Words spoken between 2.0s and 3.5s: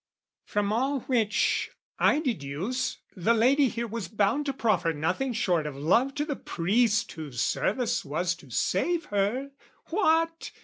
deduce the